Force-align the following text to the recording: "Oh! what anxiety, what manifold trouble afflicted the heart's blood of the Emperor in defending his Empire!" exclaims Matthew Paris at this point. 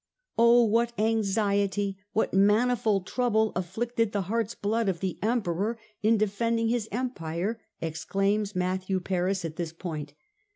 "Oh! 0.39 0.63
what 0.63 0.93
anxiety, 0.99 1.95
what 2.11 2.33
manifold 2.33 3.05
trouble 3.05 3.51
afflicted 3.55 4.13
the 4.13 4.23
heart's 4.23 4.55
blood 4.55 4.89
of 4.89 4.99
the 4.99 5.19
Emperor 5.21 5.77
in 6.01 6.17
defending 6.17 6.69
his 6.69 6.89
Empire!" 6.91 7.61
exclaims 7.81 8.55
Matthew 8.55 8.99
Paris 8.99 9.45
at 9.45 9.57
this 9.57 9.71
point. 9.71 10.15